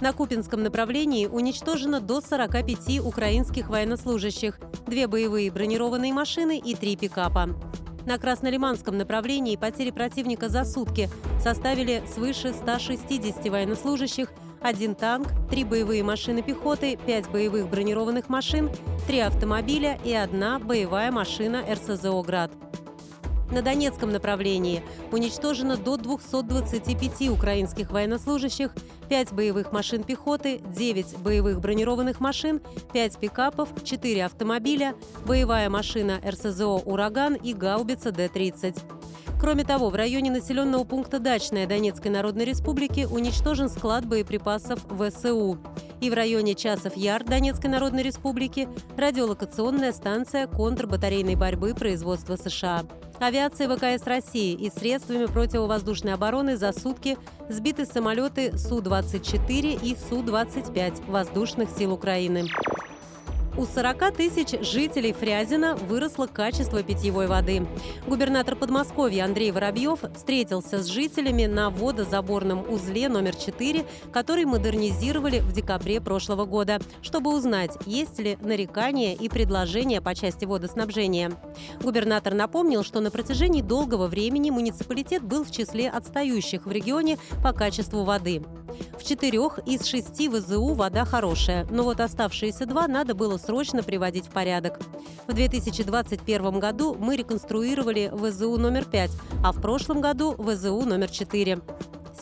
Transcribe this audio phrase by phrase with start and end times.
[0.00, 7.48] На Купинском направлении уничтожено до 45 украинских военнослужащих, две боевые бронированные машины и три пикапа.
[8.04, 11.08] На Краснолиманском направлении потери противника за сутки
[11.42, 18.70] составили свыше 160 военнослужащих, один танк, три боевые машины пехоты, пять боевых бронированных машин,
[19.06, 22.52] три автомобиля и одна боевая машина РСЗО «Град».
[23.50, 24.82] На Донецком направлении
[25.12, 28.74] уничтожено до 225 украинских военнослужащих,
[29.08, 32.60] 5 боевых машин пехоты, 9 боевых бронированных машин,
[32.92, 38.78] 5 пикапов, 4 автомобиля, боевая машина РСЗО «Ураган» и гаубица Д-30.
[39.38, 45.58] Кроме того, в районе населенного пункта Дачная Донецкой Народной Республики уничтожен склад боеприпасов ВСУ.
[46.00, 52.84] И в районе Часов Яр Донецкой Народной Республики радиолокационная станция контрбатарейной борьбы производства США.
[53.18, 57.16] Авиация ВКС России и средствами противовоздушной обороны за сутки
[57.48, 62.46] сбиты самолеты Су-24 и Су-25 воздушных сил Украины.
[63.58, 67.66] У 40 тысяч жителей Фрязина выросло качество питьевой воды.
[68.06, 75.52] Губернатор Подмосковья Андрей Воробьев встретился с жителями на водозаборном узле номер 4, который модернизировали в
[75.52, 81.32] декабре прошлого года, чтобы узнать, есть ли нарекания и предложения по части водоснабжения.
[81.82, 87.54] Губернатор напомнил, что на протяжении долгого времени муниципалитет был в числе отстающих в регионе по
[87.54, 88.42] качеству воды.
[88.98, 94.26] В четырех из шести ВЗУ вода хорошая, но вот оставшиеся два надо было срочно приводить
[94.26, 94.80] в порядок.
[95.26, 99.10] В 2021 году мы реконструировали ВЗУ номер 5,
[99.44, 101.60] а в прошлом году ВЗУ номер 4.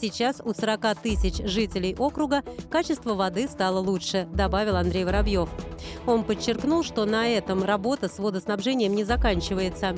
[0.00, 5.48] Сейчас у 40 тысяч жителей округа качество воды стало лучше, добавил Андрей Воробьев.
[6.06, 9.96] Он подчеркнул, что на этом работа с водоснабжением не заканчивается.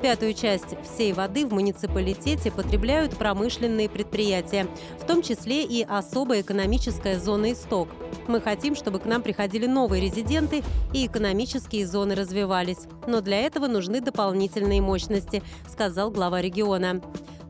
[0.00, 4.68] Пятую часть всей воды в муниципалитете потребляют промышленные предприятия,
[5.00, 7.88] в том числе и особая экономическая зона «Исток».
[8.28, 12.86] Мы хотим, чтобы к нам приходили новые резиденты и экономические зоны развивались.
[13.08, 17.00] Но для этого нужны дополнительные мощности, сказал глава региона.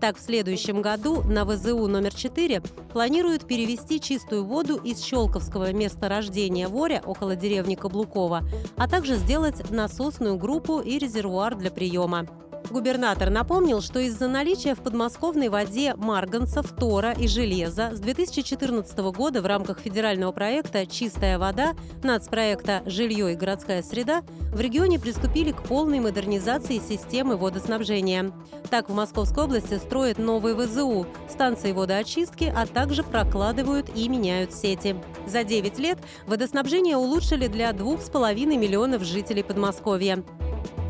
[0.00, 6.68] Так, в следующем году на ВЗУ номер 4 планируют перевести чистую воду из Щелковского месторождения
[6.68, 8.44] Воря около деревни Каблукова,
[8.76, 12.28] а также сделать насосную группу и резервуар для приема.
[12.70, 19.40] Губернатор напомнил, что из-за наличия в подмосковной воде марганца, фтора и железа с 2014 года
[19.40, 25.62] в рамках федерального проекта «Чистая вода» нацпроекта «Жилье и городская среда» в регионе приступили к
[25.62, 28.32] полной модернизации системы водоснабжения.
[28.68, 34.94] Так, в Московской области строят новые ВЗУ, станции водоочистки, а также прокладывают и меняют сети.
[35.26, 40.22] За 9 лет водоснабжение улучшили для 2,5 миллионов жителей Подмосковья.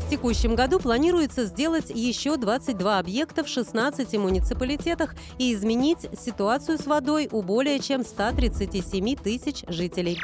[0.09, 6.87] В текущем году планируется сделать еще 22 объекта в 16 муниципалитетах и изменить ситуацию с
[6.87, 10.19] водой у более чем 137 тысяч жителей.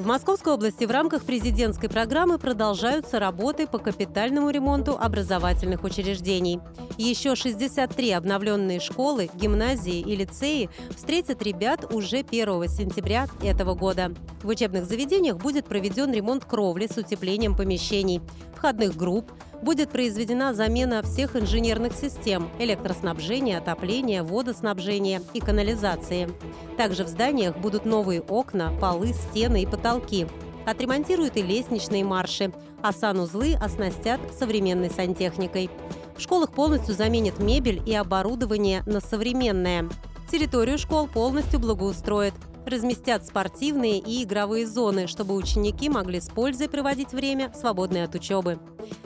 [0.00, 6.58] В Московской области в рамках президентской программы продолжаются работы по капитальному ремонту образовательных учреждений.
[6.96, 14.14] Еще 63 обновленные школы, гимназии и лицеи встретят ребят уже 1 сентября этого года.
[14.42, 18.22] В учебных заведениях будет проведен ремонт кровли с утеплением помещений,
[18.56, 19.30] входных групп,
[19.62, 26.28] будет произведена замена всех инженерных систем– электроснабжения, отопления, водоснабжения и канализации.
[26.76, 30.26] Также в зданиях будут новые окна, полы, стены и потолки.
[30.66, 35.70] Отремонтируют и лестничные марши, а санузлы оснастят современной сантехникой.
[36.16, 39.88] В школах полностью заменят мебель и оборудование на современное.
[40.30, 42.34] Территорию школ полностью благоустроят–
[42.70, 48.58] разместят спортивные и игровые зоны, чтобы ученики могли с пользой проводить время, свободное от учебы.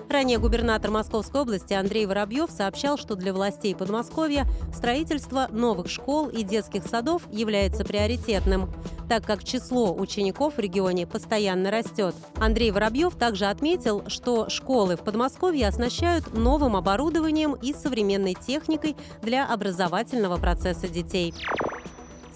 [0.08, 6.44] Ранее губернатор Московской области Андрей Воробьев сообщал, что для властей Подмосковья строительство новых школ и
[6.44, 8.70] детских садов является приоритетным,
[9.08, 12.14] так как число учеников в регионе постоянно растет.
[12.36, 19.46] Андрей Воробьев также отметил, что школы в Подмосковье оснащают новым оборудованием и современной техникой для
[19.46, 21.34] образовательного процесса детей.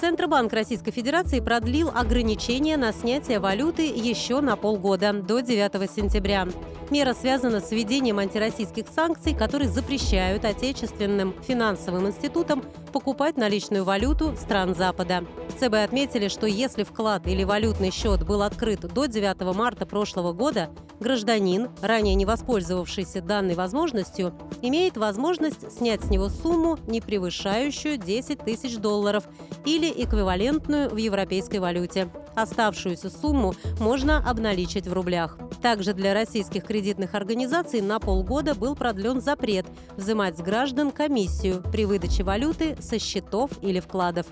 [0.01, 6.47] Центробанк Российской Федерации продлил ограничения на снятие валюты еще на полгода, до 9 сентября.
[6.91, 12.63] Мера связана с введением антироссийских санкций, которые запрещают отечественным финансовым институтам
[12.93, 15.25] покупать наличную валюту стран Запада.
[15.49, 20.33] В ЦБ отметили, что если вклад или валютный счет был открыт до 9 марта прошлого
[20.33, 27.97] года, Гражданин, ранее не воспользовавшийся данной возможностью, имеет возможность снять с него сумму, не превышающую
[27.97, 29.25] 10 тысяч долларов
[29.65, 32.09] или эквивалентную в европейской валюте.
[32.35, 35.39] Оставшуюся сумму можно обналичить в рублях.
[35.63, 39.67] Также для российских кредитных организаций на полгода был продлен запрет
[39.97, 44.27] взимать с граждан комиссию при выдаче валюты со счетов или вкладов.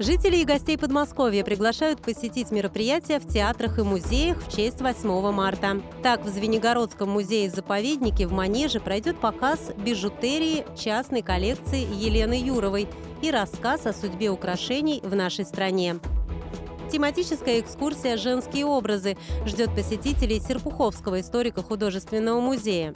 [0.00, 5.82] Жители и гостей Подмосковья приглашают посетить мероприятия в театрах и музеях в честь 8 марта.
[6.02, 12.88] Так, в Звенигородском музее-заповеднике в Манеже пройдет показ бижутерии частной коллекции Елены Юровой
[13.20, 15.96] и рассказ о судьбе украшений в нашей стране.
[16.90, 22.94] Тематическая экскурсия «Женские образы» ждет посетителей Серпуховского историко-художественного музея.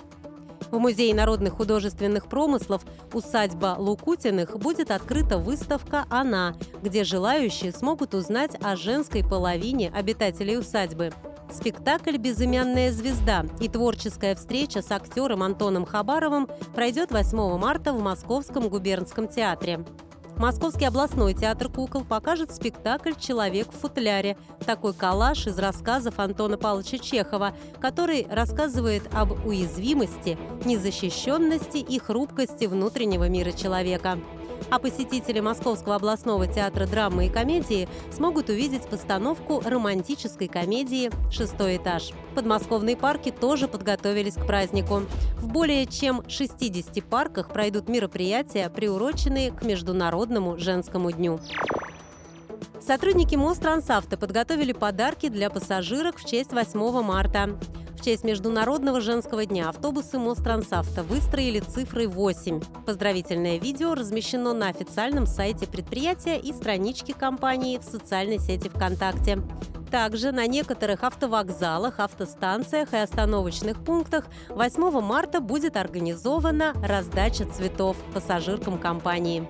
[0.74, 2.82] В Музее народных художественных промыслов
[3.12, 11.12] «Усадьба Лукутиных» будет открыта выставка «Она», где желающие смогут узнать о женской половине обитателей усадьбы.
[11.48, 18.68] Спектакль «Безымянная звезда» и творческая встреча с актером Антоном Хабаровым пройдет 8 марта в Московском
[18.68, 19.84] губернском театре.
[20.38, 24.36] Московский областной театр кукол покажет спектакль «Человек в футляре».
[24.66, 33.28] Такой коллаж из рассказов Антона Павловича Чехова, который рассказывает об уязвимости, незащищенности и хрупкости внутреннего
[33.28, 34.18] мира человека
[34.70, 42.10] а посетители Московского областного театра драмы и комедии смогут увидеть постановку романтической комедии «Шестой этаж».
[42.34, 45.02] Подмосковные парки тоже подготовились к празднику.
[45.36, 51.40] В более чем 60 парках пройдут мероприятия, приуроченные к Международному женскому дню.
[52.80, 57.58] Сотрудники Мострансавто подготовили подарки для пассажирок в честь 8 марта.
[58.04, 62.60] В честь Международного женского дня автобусы Мострансавто выстроили цифрой 8.
[62.84, 69.40] Поздравительное видео размещено на официальном сайте предприятия и страничке компании в социальной сети ВКонтакте.
[69.90, 78.78] Также на некоторых автовокзалах, автостанциях и остановочных пунктах 8 марта будет организована раздача цветов пассажиркам
[78.78, 79.48] компании.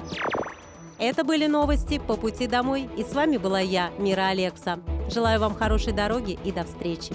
[1.01, 2.89] Это были новости по пути домой.
[2.97, 4.79] И с вами была я, Мира Алекса.
[5.13, 7.15] Желаю вам хорошей дороги и до встречи.